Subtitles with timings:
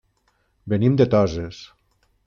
[0.73, 1.63] Venim de Toses.